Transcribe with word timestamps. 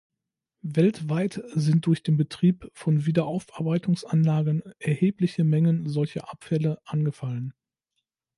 Weltweit 0.65 1.43
sind 1.53 1.85
durch 1.85 2.01
den 2.01 2.17
Betrieb 2.17 2.67
von 2.73 3.05
Wiederaufarbeitungsanlagen 3.05 4.63
erhebliche 4.79 5.43
Mengen 5.43 5.87
solcher 5.87 6.31
Abfälle 6.31 6.79
angefallen. 6.85 7.53